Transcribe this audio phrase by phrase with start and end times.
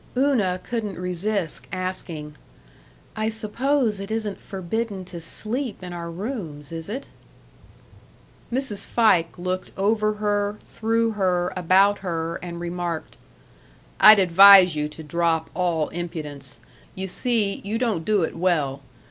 [0.17, 2.35] Una couldn't resist asking,
[3.15, 7.05] "I suppose it isn't forbidden to sleep in our rooms, is it?"
[8.51, 8.83] Mrs.
[8.83, 13.15] Fike looked over her, through her, about her, and remarked:
[13.99, 16.59] "I'd advise you to drop all impudence.
[16.95, 18.81] You see, you don't do it well.